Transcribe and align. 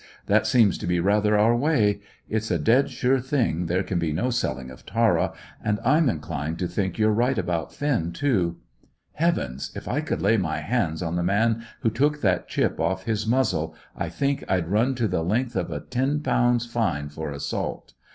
That 0.25 0.47
seems 0.47 0.79
to 0.79 0.87
be 0.87 0.99
rather 0.99 1.37
our 1.37 1.55
way. 1.55 1.99
It's 2.27 2.49
a 2.49 2.57
dead 2.57 2.89
sure 2.89 3.19
thing 3.19 3.67
there 3.67 3.83
can 3.83 3.99
be 3.99 4.11
no 4.11 4.31
selling 4.31 4.71
of 4.71 4.83
Tara, 4.83 5.31
and 5.63 5.79
I'm 5.85 6.09
inclined 6.09 6.57
to 6.57 6.67
think 6.67 6.97
you're 6.97 7.11
right 7.13 7.37
about 7.37 7.71
Finn, 7.71 8.11
too. 8.11 8.57
Heavens! 9.13 9.71
If 9.75 9.87
I 9.87 10.01
could 10.01 10.19
lay 10.23 10.37
my 10.37 10.57
hands 10.57 11.03
on 11.03 11.17
the 11.17 11.21
man 11.23 11.63
who 11.81 11.91
took 11.91 12.21
that 12.21 12.47
chip 12.47 12.79
off 12.79 13.03
his 13.03 13.27
muzzle, 13.27 13.75
I 13.95 14.09
think 14.09 14.43
I'd 14.49 14.69
run 14.71 14.95
to 14.95 15.07
the 15.07 15.21
length 15.23 15.55
of 15.55 15.69
a 15.69 15.81
ten 15.81 16.21
pounds 16.21 16.65
fine 16.65 17.09
for 17.09 17.31
assault. 17.31 17.93